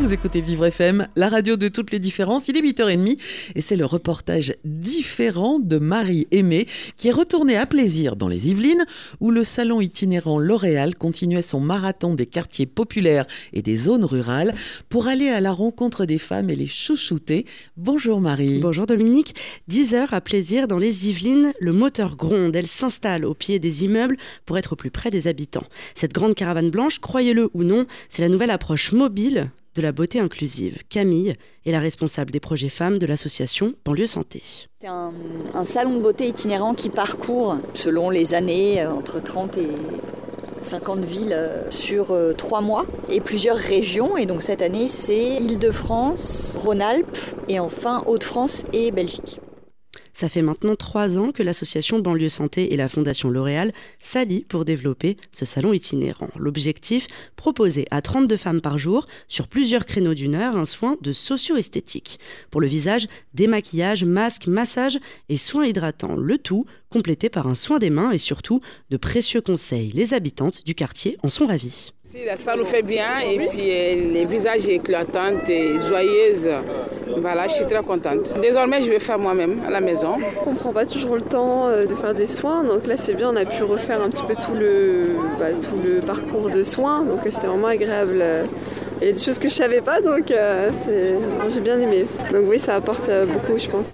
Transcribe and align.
Vous 0.00 0.12
écoutez 0.12 0.40
Vivre 0.40 0.66
FM, 0.66 1.06
la 1.14 1.28
radio 1.28 1.56
de 1.56 1.68
toutes 1.68 1.92
les 1.92 2.00
différences. 2.00 2.48
Il 2.48 2.56
est 2.56 2.60
8h30 2.60 3.16
et 3.54 3.60
c'est 3.60 3.76
le 3.76 3.86
reportage 3.86 4.56
différent 4.64 5.60
de 5.60 5.78
Marie 5.78 6.26
Aimée 6.32 6.66
qui 6.96 7.08
est 7.08 7.12
retournée 7.12 7.56
à 7.56 7.64
plaisir 7.64 8.16
dans 8.16 8.26
les 8.26 8.50
Yvelines 8.50 8.84
où 9.20 9.30
le 9.30 9.44
salon 9.44 9.80
itinérant 9.80 10.40
L'Oréal 10.40 10.96
continuait 10.96 11.42
son 11.42 11.60
marathon 11.60 12.14
des 12.14 12.26
quartiers 12.26 12.66
populaires 12.66 13.24
et 13.52 13.62
des 13.62 13.76
zones 13.76 14.04
rurales 14.04 14.52
pour 14.88 15.06
aller 15.06 15.28
à 15.28 15.40
la 15.40 15.52
rencontre 15.52 16.06
des 16.06 16.18
femmes 16.18 16.50
et 16.50 16.56
les 16.56 16.66
chouchouter. 16.66 17.46
Bonjour 17.76 18.20
Marie. 18.20 18.58
Bonjour 18.58 18.86
Dominique. 18.86 19.36
10 19.68 19.94
heures 19.94 20.12
à 20.12 20.20
plaisir 20.20 20.66
dans 20.66 20.78
les 20.78 21.08
Yvelines, 21.08 21.52
le 21.60 21.72
moteur 21.72 22.16
gronde. 22.16 22.56
Elle 22.56 22.66
s'installe 22.66 23.24
au 23.24 23.34
pied 23.34 23.60
des 23.60 23.84
immeubles 23.84 24.16
pour 24.44 24.58
être 24.58 24.72
au 24.72 24.76
plus 24.76 24.90
près 24.90 25.12
des 25.12 25.28
habitants. 25.28 25.66
Cette 25.94 26.12
grande 26.12 26.34
caravane 26.34 26.70
blanche, 26.70 26.98
croyez-le 26.98 27.48
ou 27.54 27.62
non, 27.62 27.86
c'est 28.08 28.22
la 28.22 28.28
nouvelle 28.28 28.50
approche 28.50 28.90
mobile 28.90 29.50
de 29.74 29.82
la 29.82 29.92
beauté 29.92 30.20
inclusive. 30.20 30.78
Camille 30.88 31.34
est 31.66 31.72
la 31.72 31.80
responsable 31.80 32.30
des 32.30 32.40
projets 32.40 32.68
femmes 32.68 32.98
de 32.98 33.06
l'association 33.06 33.74
Banlieue 33.84 34.06
Santé. 34.06 34.42
C'est 34.80 34.86
un, 34.86 35.12
salon 35.64 35.96
de 35.96 36.00
beauté 36.00 36.28
itinérant 36.28 36.74
qui 36.74 36.90
parcourt, 36.90 37.56
selon 37.74 38.10
les 38.10 38.34
années, 38.34 38.82
euh, 38.82 38.92
entre 38.92 39.22
30 39.22 39.56
et 39.58 39.68
50 40.62 41.00
villes 41.00 41.32
euh, 41.32 41.70
sur 41.70 42.12
euh, 42.12 42.32
trois 42.32 42.60
mois 42.60 42.86
et 43.08 43.20
plusieurs 43.20 43.56
régions. 43.56 44.16
Et 44.16 44.26
donc 44.26 44.42
cette 44.42 44.62
année, 44.62 44.88
c'est 44.88 45.36
Île-de-France, 45.36 46.58
Rhône-Alpes 46.62 47.18
et 47.48 47.58
enfin 47.60 48.02
Hauts-de-France 48.06 48.64
et 48.72 48.90
Belgique. 48.90 49.40
Ça 50.14 50.28
fait 50.28 50.42
maintenant 50.42 50.76
trois 50.76 51.18
ans 51.18 51.32
que 51.32 51.42
l'association 51.42 51.98
Banlieue 51.98 52.28
Santé 52.28 52.72
et 52.72 52.76
la 52.76 52.88
Fondation 52.88 53.30
L'Oréal 53.30 53.72
s'allient 53.98 54.44
pour 54.48 54.64
développer 54.64 55.16
ce 55.32 55.44
salon 55.44 55.72
itinérant. 55.72 56.30
L'objectif, 56.36 57.08
proposer 57.34 57.86
à 57.90 58.00
32 58.00 58.36
femmes 58.36 58.60
par 58.60 58.78
jour, 58.78 59.06
sur 59.26 59.48
plusieurs 59.48 59.84
créneaux 59.84 60.14
d'une 60.14 60.36
heure, 60.36 60.56
un 60.56 60.66
soin 60.66 60.96
de 61.00 61.12
socio-esthétique. 61.12 62.20
Pour 62.52 62.60
le 62.60 62.68
visage, 62.68 63.08
démaquillage, 63.34 64.04
masque, 64.04 64.46
massage 64.46 65.00
et 65.28 65.36
soins 65.36 65.66
hydratants. 65.66 66.14
Le 66.14 66.38
tout 66.38 66.64
complété 66.90 67.28
par 67.28 67.48
un 67.48 67.56
soin 67.56 67.80
des 67.80 67.90
mains 67.90 68.12
et 68.12 68.18
surtout 68.18 68.60
de 68.90 68.96
précieux 68.96 69.40
conseils. 69.40 69.88
Les 69.88 70.14
habitantes 70.14 70.64
du 70.64 70.76
quartier 70.76 71.18
en 71.24 71.28
sont 71.28 71.48
ravies. 71.48 71.93
Ça 72.36 72.54
nous 72.56 72.64
fait 72.64 72.82
bien 72.82 73.18
et 73.18 73.48
puis 73.48 73.70
euh, 73.70 74.12
les 74.12 74.24
visages 74.24 74.68
éclatants 74.68 75.40
et 75.48 75.80
joyeuses. 75.88 76.48
Voilà, 77.16 77.48
je 77.48 77.54
suis 77.54 77.66
très 77.66 77.82
contente. 77.82 78.32
Désormais, 78.40 78.82
je 78.82 78.90
vais 78.90 78.98
faire 78.98 79.18
moi-même 79.18 79.60
à 79.66 79.70
la 79.70 79.80
maison. 79.80 80.14
On 80.46 80.52
ne 80.52 80.56
prend 80.56 80.72
pas 80.72 80.86
toujours 80.86 81.16
le 81.16 81.22
temps 81.22 81.66
euh, 81.66 81.86
de 81.86 81.94
faire 81.94 82.14
des 82.14 82.26
soins, 82.26 82.62
donc 82.62 82.86
là 82.86 82.96
c'est 82.96 83.14
bien, 83.14 83.30
on 83.32 83.36
a 83.36 83.44
pu 83.44 83.62
refaire 83.64 84.00
un 84.02 84.10
petit 84.10 84.22
peu 84.22 84.34
tout 84.34 84.54
le, 84.54 85.16
bah, 85.38 85.52
tout 85.52 85.76
le 85.82 86.00
parcours 86.00 86.50
de 86.50 86.62
soins, 86.62 87.02
donc 87.02 87.20
c'était 87.24 87.46
vraiment 87.46 87.68
agréable. 87.68 88.22
Il 89.00 89.06
y 89.06 89.10
a 89.10 89.12
des 89.12 89.20
choses 89.20 89.38
que 89.38 89.48
je 89.48 89.54
savais 89.54 89.80
pas, 89.80 90.00
donc 90.00 90.30
euh, 90.30 90.70
j'ai 91.48 91.60
bien 91.60 91.80
aimé. 91.80 92.06
Donc 92.30 92.44
oui, 92.46 92.58
ça 92.58 92.76
apporte 92.76 93.10
beaucoup, 93.26 93.58
je 93.58 93.68
pense. 93.68 93.92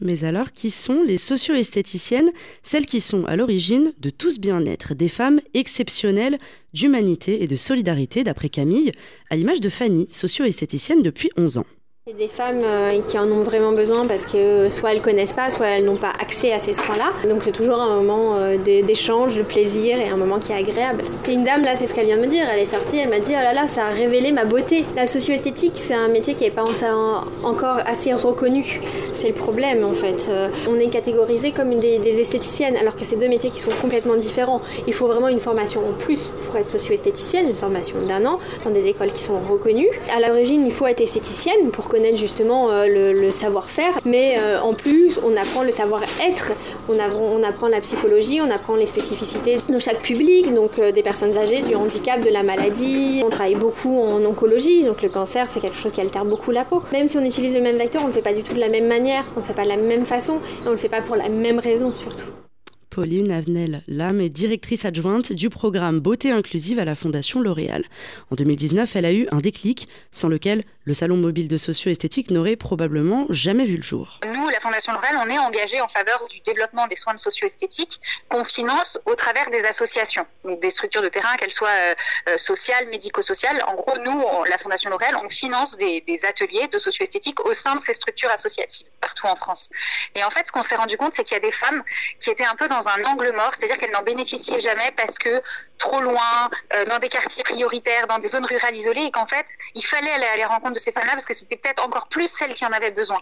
Mais 0.00 0.24
alors, 0.24 0.52
qui 0.52 0.70
sont 0.70 1.02
les 1.02 1.18
socio-esthéticiennes, 1.18 2.30
celles 2.62 2.86
qui 2.86 3.00
sont 3.00 3.24
à 3.24 3.36
l'origine 3.36 3.92
de 3.98 4.10
tout 4.10 4.30
ce 4.30 4.40
bien-être, 4.40 4.94
des 4.94 5.08
femmes 5.08 5.40
exceptionnelles 5.54 6.38
d'humanité 6.72 7.42
et 7.42 7.46
de 7.46 7.56
solidarité, 7.56 8.24
d'après 8.24 8.48
Camille, 8.48 8.92
à 9.30 9.36
l'image 9.36 9.60
de 9.60 9.68
Fanny, 9.68 10.06
socio-esthéticienne 10.10 11.02
depuis 11.02 11.30
11 11.36 11.58
ans. 11.58 11.66
C'est 12.06 12.18
des 12.18 12.28
femmes 12.28 12.60
euh, 12.62 13.00
qui 13.00 13.18
en 13.18 13.32
ont 13.32 13.40
vraiment 13.40 13.72
besoin 13.72 14.06
parce 14.06 14.26
que 14.26 14.68
soit 14.68 14.92
elles 14.92 15.00
connaissent 15.00 15.32
pas, 15.32 15.48
soit 15.48 15.68
elles 15.68 15.86
n'ont 15.86 15.96
pas 15.96 16.12
accès 16.20 16.52
à 16.52 16.58
ces 16.58 16.74
soins-là. 16.74 17.14
Donc 17.30 17.42
c'est 17.42 17.50
toujours 17.50 17.80
un 17.80 18.02
moment 18.02 18.36
euh, 18.36 18.58
d'échange, 18.58 19.36
de 19.36 19.42
plaisir 19.42 19.98
et 19.98 20.10
un 20.10 20.18
moment 20.18 20.38
qui 20.38 20.52
est 20.52 20.54
agréable. 20.54 21.02
Et 21.26 21.32
une 21.32 21.44
dame 21.44 21.62
là, 21.62 21.76
c'est 21.76 21.86
ce 21.86 21.94
qu'elle 21.94 22.04
vient 22.04 22.18
de 22.18 22.20
me 22.20 22.26
dire. 22.26 22.44
Elle 22.52 22.58
est 22.58 22.66
sortie, 22.66 22.98
elle 22.98 23.08
m'a 23.08 23.20
dit 23.20 23.30
oh 23.30 23.42
là 23.42 23.54
là, 23.54 23.66
ça 23.68 23.86
a 23.86 23.88
révélé 23.88 24.32
ma 24.32 24.44
beauté. 24.44 24.84
La 24.94 25.06
socio-esthétique, 25.06 25.72
c'est 25.76 25.94
un 25.94 26.08
métier 26.08 26.34
qui 26.34 26.44
n'est 26.44 26.50
pas 26.50 26.64
encore 27.42 27.78
assez 27.86 28.12
reconnu. 28.12 28.82
C'est 29.14 29.28
le 29.28 29.34
problème 29.34 29.82
en 29.82 29.94
fait. 29.94 30.26
Euh, 30.28 30.50
on 30.68 30.78
est 30.78 30.88
catégorisé 30.88 31.52
comme 31.52 31.80
des, 31.80 32.00
des 32.00 32.20
esthéticiennes 32.20 32.76
alors 32.76 32.96
que 32.96 33.04
c'est 33.06 33.16
deux 33.16 33.28
métiers 33.28 33.48
qui 33.48 33.60
sont 33.60 33.72
complètement 33.80 34.16
différents. 34.16 34.60
Il 34.86 34.92
faut 34.92 35.06
vraiment 35.06 35.28
une 35.28 35.40
formation 35.40 35.80
en 35.80 35.94
plus 35.94 36.30
pour 36.44 36.54
être 36.58 36.68
socio-esthéticienne, 36.68 37.48
une 37.48 37.56
formation 37.56 38.06
d'un 38.06 38.26
an 38.26 38.40
dans 38.62 38.70
des 38.70 38.88
écoles 38.88 39.12
qui 39.12 39.22
sont 39.22 39.40
reconnues. 39.40 39.88
À 40.14 40.20
l'origine, 40.20 40.66
il 40.66 40.72
faut 40.72 40.86
être 40.86 41.00
esthéticienne 41.00 41.70
pour 41.70 41.93
connaître 41.94 42.18
justement 42.18 42.72
euh, 42.72 43.12
le, 43.12 43.30
savoir-faire, 43.30 44.00
mais 44.04 44.34
euh, 44.36 44.60
en 44.60 44.74
plus, 44.74 45.20
on 45.24 45.36
apprend 45.36 45.62
le 45.62 45.70
savoir-être, 45.70 46.50
on, 46.88 46.98
on, 46.98 47.42
apprend 47.44 47.68
la 47.68 47.80
psychologie, 47.80 48.40
on 48.40 48.50
apprend 48.50 48.74
les 48.74 48.86
spécificités 48.86 49.58
de 49.68 49.78
chaque 49.78 50.00
public, 50.00 50.52
donc 50.52 50.72
euh, 50.80 50.90
des 50.90 51.04
personnes 51.04 51.38
âgées, 51.38 51.62
du 51.62 51.76
handicap, 51.76 52.20
de 52.20 52.30
la 52.30 52.42
maladie. 52.42 53.22
On 53.24 53.30
travaille 53.30 53.54
beaucoup 53.54 53.96
en 54.00 54.24
oncologie, 54.24 54.82
donc 54.82 55.02
le 55.02 55.08
cancer, 55.08 55.48
c'est 55.48 55.60
quelque 55.60 55.76
chose 55.76 55.92
qui 55.92 56.00
altère 56.00 56.24
beaucoup 56.24 56.50
la 56.50 56.64
peau. 56.64 56.82
Même 56.92 57.06
si 57.06 57.16
on 57.16 57.24
utilise 57.24 57.54
le 57.54 57.60
même 57.60 57.78
vecteur, 57.78 58.02
on 58.02 58.06
ne 58.06 58.10
le 58.10 58.14
fait 58.14 58.22
pas 58.22 58.34
du 58.34 58.42
tout 58.42 58.54
de 58.54 58.60
la 58.60 58.68
même 58.68 58.88
manière, 58.88 59.24
on 59.36 59.36
ne 59.36 59.42
le 59.42 59.46
fait 59.46 59.54
pas 59.54 59.64
de 59.64 59.68
la 59.68 59.76
même 59.76 60.04
façon, 60.04 60.34
et 60.34 60.66
on 60.66 60.70
ne 60.70 60.72
le 60.72 60.78
fait 60.78 60.88
pas 60.88 61.00
pour 61.00 61.14
la 61.14 61.28
même 61.28 61.60
raison 61.60 61.92
surtout. 61.92 62.43
Pauline 62.94 63.32
Avenel 63.32 63.82
Lam 63.88 64.20
est 64.20 64.28
directrice 64.28 64.84
adjointe 64.84 65.32
du 65.32 65.50
programme 65.50 65.98
Beauté 65.98 66.30
inclusive 66.30 66.78
à 66.78 66.84
la 66.84 66.94
Fondation 66.94 67.40
L'Oréal. 67.40 67.84
En 68.30 68.36
2019, 68.36 68.94
elle 68.94 69.04
a 69.04 69.12
eu 69.12 69.26
un 69.32 69.38
déclic 69.38 69.88
sans 70.12 70.28
lequel 70.28 70.62
le 70.84 70.94
salon 70.94 71.16
mobile 71.16 71.48
de 71.48 71.56
socio-esthétique 71.56 72.30
n'aurait 72.30 72.54
probablement 72.54 73.26
jamais 73.30 73.64
vu 73.64 73.76
le 73.78 73.82
jour. 73.82 74.20
Nous, 74.24 74.48
la 74.48 74.60
Fondation 74.60 74.92
L'Oréal, 74.92 75.16
on 75.20 75.28
est 75.28 75.38
engagé 75.38 75.80
en 75.80 75.88
faveur 75.88 76.24
du 76.28 76.40
développement 76.40 76.86
des 76.86 76.94
soins 76.94 77.14
de 77.14 77.18
socio-esthétique 77.18 78.00
qu'on 78.28 78.44
finance 78.44 79.00
au 79.06 79.14
travers 79.16 79.50
des 79.50 79.64
associations, 79.64 80.26
donc 80.44 80.60
des 80.60 80.70
structures 80.70 81.02
de 81.02 81.08
terrain, 81.08 81.34
qu'elles 81.36 81.50
soient 81.50 81.68
euh, 81.70 81.94
euh, 82.28 82.36
sociales, 82.36 82.86
médico-sociales. 82.90 83.64
En 83.66 83.74
gros, 83.74 83.98
nous, 84.04 84.44
la 84.44 84.58
Fondation 84.58 84.90
L'Oréal, 84.90 85.16
on 85.24 85.28
finance 85.28 85.76
des, 85.76 86.02
des 86.02 86.24
ateliers 86.26 86.68
de 86.68 86.78
socio-esthétique 86.78 87.40
au 87.44 87.54
sein 87.54 87.74
de 87.74 87.80
ces 87.80 87.94
structures 87.94 88.30
associatives 88.30 88.86
partout 89.00 89.26
en 89.26 89.36
France. 89.36 89.70
Et 90.14 90.22
en 90.22 90.30
fait, 90.30 90.46
ce 90.46 90.52
qu'on 90.52 90.62
s'est 90.62 90.76
rendu 90.76 90.96
compte, 90.96 91.12
c'est 91.12 91.24
qu'il 91.24 91.34
y 91.34 91.38
a 91.38 91.42
des 91.42 91.50
femmes 91.50 91.82
qui 92.20 92.30
étaient 92.30 92.44
un 92.44 92.56
peu 92.56 92.68
dans 92.68 92.83
un 92.88 93.04
angle 93.04 93.32
mort, 93.32 93.54
c'est-à-dire 93.54 93.78
qu'elles 93.78 93.90
n'en 93.92 94.02
bénéficiaient 94.02 94.60
jamais 94.60 94.92
parce 94.96 95.18
que 95.18 95.42
trop 95.78 96.00
loin, 96.00 96.50
euh, 96.74 96.84
dans 96.86 96.98
des 96.98 97.08
quartiers 97.08 97.42
prioritaires, 97.42 98.06
dans 98.06 98.18
des 98.18 98.28
zones 98.28 98.46
rurales 98.46 98.76
isolées, 98.76 99.02
et 99.02 99.10
qu'en 99.10 99.26
fait, 99.26 99.46
il 99.74 99.84
fallait 99.84 100.10
aller 100.10 100.26
à 100.26 100.36
la 100.36 100.46
rencontre 100.46 100.74
de 100.74 100.78
ces 100.78 100.92
femmes-là 100.92 101.12
parce 101.12 101.26
que 101.26 101.34
c'était 101.34 101.56
peut-être 101.56 101.84
encore 101.84 102.08
plus 102.08 102.28
celles 102.28 102.54
qui 102.54 102.64
en 102.64 102.72
avaient 102.72 102.90
besoin. 102.90 103.20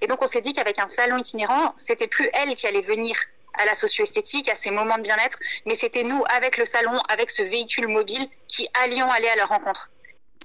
Et 0.00 0.06
donc, 0.06 0.22
on 0.22 0.26
s'est 0.26 0.40
dit 0.40 0.52
qu'avec 0.52 0.78
un 0.78 0.86
salon 0.86 1.18
itinérant, 1.18 1.72
c'était 1.76 2.08
plus 2.08 2.28
elles 2.32 2.54
qui 2.54 2.66
allaient 2.66 2.80
venir 2.80 3.16
à 3.54 3.64
la 3.66 3.74
socio-esthétique, 3.74 4.48
à 4.48 4.54
ces 4.54 4.70
moments 4.70 4.98
de 4.98 5.02
bien-être, 5.02 5.38
mais 5.64 5.74
c'était 5.74 6.02
nous, 6.02 6.24
avec 6.28 6.58
le 6.58 6.64
salon, 6.64 7.00
avec 7.08 7.30
ce 7.30 7.42
véhicule 7.42 7.88
mobile, 7.88 8.28
qui 8.48 8.68
allions 8.82 9.10
aller 9.10 9.28
à 9.28 9.36
leur 9.36 9.48
rencontre. 9.48 9.90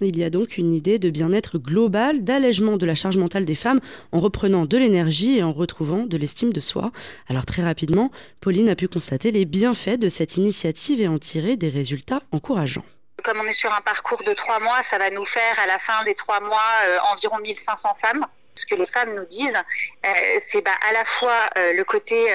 Il 0.02 0.18
y 0.18 0.24
a 0.24 0.30
donc 0.30 0.58
une 0.58 0.74
idée 0.74 0.98
de 0.98 1.10
bien-être 1.10 1.58
global, 1.58 2.24
d'allègement 2.24 2.78
de 2.78 2.86
la 2.86 2.96
charge 2.96 3.18
mentale 3.18 3.44
des 3.44 3.56
femmes 3.56 3.82
en 4.12 4.20
reprenant 4.20 4.66
de 4.66 4.78
l'énergie 4.78 5.38
et 5.38 5.44
en 5.44 5.52
retrouvant 5.52 6.06
de 6.06 6.18
l'estime 6.18 6.54
de 6.54 6.62
soi. 6.62 6.92
Alors 7.28 7.46
très 7.46 7.64
rapidement, 7.64 8.12
Pauline 8.40 8.70
a 8.70 8.76
pu 8.76 8.88
constater 8.88 9.32
les 9.32 9.46
bienfaits 9.46 10.00
de 10.00 10.08
cette 10.08 10.38
initiative 10.38 11.02
et 11.02 11.08
en 11.08 11.18
tirer 11.18 11.58
des 11.58 11.70
résultats 11.70 12.22
encourageants. 12.32 12.86
Comme 13.24 13.40
on 13.40 13.46
est 13.46 13.52
sur 13.52 13.74
un 13.74 13.82
parcours 13.82 14.24
de 14.26 14.34
trois 14.34 14.60
mois, 14.60 14.82
ça 14.82 14.98
va 14.98 15.10
nous 15.10 15.26
faire 15.26 15.60
à 15.60 15.68
la 15.68 15.78
fin 15.78 16.04
des 16.06 16.16
trois 16.16 16.40
mois 16.40 16.72
euh, 16.86 16.98
environ 17.12 17.38
1500 17.40 17.94
femmes 17.96 18.26
ce 18.56 18.66
que 18.66 18.76
les 18.76 18.86
femmes 18.86 19.16
nous 19.16 19.26
disent, 19.26 19.58
euh, 20.06 20.10
c'est 20.40 20.62
bah, 20.62 20.72
à 20.90 20.92
la 20.92 21.06
fois 21.06 21.46
euh, 21.58 21.72
le 21.72 21.84
côté 21.86 22.28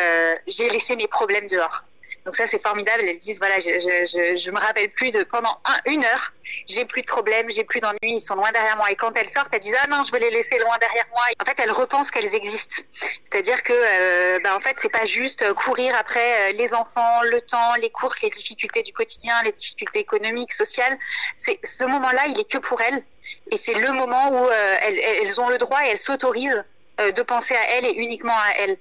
j'ai 0.47 0.71
laissé 0.71 0.97
mes 0.97 1.07
problèmes 1.07 1.47
dehors. 1.49 1.85
Donc 2.25 2.35
ça, 2.35 2.47
c'est 2.47 2.61
formidable. 2.61 3.05
Elles 3.07 3.19
disent, 3.19 3.39
voilà, 3.39 3.59
je, 3.59 3.79
je, 3.79 4.37
je, 4.37 4.51
me 4.51 4.59
rappelle 4.59 4.89
plus 4.91 5.11
de 5.11 5.25
pendant 5.25 5.59
une 5.87 6.05
heure, 6.05 6.33
j'ai 6.67 6.85
plus 6.85 7.03
de 7.03 7.07
problèmes, 7.07 7.51
j'ai 7.51 7.65
plus 7.65 7.81
d'ennuis, 7.81 7.99
ils 8.03 8.21
sont 8.21 8.35
loin 8.35 8.51
derrière 8.53 8.77
moi. 8.77 8.91
Et 8.91 8.97
quand 8.97 9.15
elles 9.17 9.29
sortent, 9.29 9.53
elles 9.53 9.61
disent, 9.61 9.77
ah 9.83 9.87
non, 9.89 10.03
je 10.03 10.13
veux 10.13 10.19
les 10.19 10.31
laisser 10.31 10.59
loin 10.59 10.77
derrière 10.79 11.07
moi. 11.11 11.23
En 11.41 11.45
fait, 11.45 11.59
elles 11.59 11.71
repensent 11.71 12.11
qu'elles 12.11 12.35
existent. 12.35 12.83
C'est-à-dire 13.25 13.63
que, 13.63 13.73
euh, 13.73 14.39
bah, 14.43 14.57
en 14.57 14.61
fait, 14.61 14.77
c'est 14.79 14.89
pas 14.89 15.05
juste 15.05 15.53
courir 15.55 15.95
après 15.97 16.51
euh, 16.51 16.53
les 16.53 16.73
enfants, 16.73 17.23
le 17.25 17.41
temps, 17.41 17.75
les 17.75 17.91
courses, 17.91 18.23
les 18.23 18.31
difficultés 18.31 18.83
du 18.83 18.93
quotidien, 18.93 19.43
les 19.43 19.53
difficultés 19.53 19.99
économiques, 19.99 20.53
sociales. 20.53 20.97
C'est 21.37 21.59
ce 21.63 21.85
moment-là, 21.85 22.27
il 22.29 22.41
est 22.41 22.51
que 22.51 22.59
pour 22.59 22.81
elles. 22.81 23.03
Et 23.51 23.57
c'est 23.57 23.75
le 23.75 23.93
moment 23.93 24.31
où 24.31 24.49
euh, 24.49 24.77
elles, 24.83 24.99
elles, 24.99 25.41
ont 25.41 25.49
le 25.49 25.59
droit 25.59 25.85
et 25.85 25.91
elles 25.91 25.99
s'autorisent 25.99 26.65
euh, 27.01 27.11
de 27.13 27.23
penser 27.23 27.55
à 27.55 27.77
elles 27.77 27.87
et 27.87 27.95
uniquement 27.95 28.37
à 28.37 28.53
elles 28.59 28.79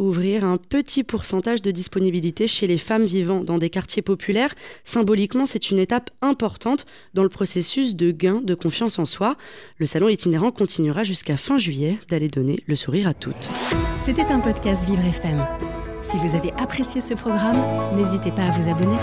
ouvrir 0.00 0.44
un 0.44 0.56
petit 0.56 1.04
pourcentage 1.04 1.62
de 1.62 1.70
disponibilité 1.70 2.46
chez 2.46 2.66
les 2.66 2.78
femmes 2.78 3.04
vivant 3.04 3.44
dans 3.44 3.58
des 3.58 3.70
quartiers 3.70 4.02
populaires. 4.02 4.54
Symboliquement, 4.84 5.46
c'est 5.46 5.70
une 5.70 5.78
étape 5.78 6.10
importante 6.22 6.86
dans 7.14 7.22
le 7.22 7.28
processus 7.28 7.94
de 7.94 8.10
gain 8.10 8.40
de 8.42 8.54
confiance 8.54 8.98
en 8.98 9.04
soi. 9.04 9.36
Le 9.78 9.86
salon 9.86 10.08
itinérant 10.08 10.50
continuera 10.50 11.02
jusqu'à 11.02 11.36
fin 11.36 11.58
juillet 11.58 11.98
d'aller 12.08 12.28
donner 12.28 12.62
le 12.66 12.76
sourire 12.76 13.08
à 13.08 13.14
toutes. 13.14 13.48
C'était 14.02 14.26
un 14.32 14.40
podcast 14.40 14.86
Vivre 14.88 15.04
FM. 15.04 15.44
Si 16.00 16.16
vous 16.16 16.34
avez 16.34 16.52
apprécié 16.54 17.00
ce 17.00 17.14
programme, 17.14 17.58
n'hésitez 17.94 18.32
pas 18.32 18.44
à 18.44 18.50
vous 18.50 18.70
abonner. 18.70 18.96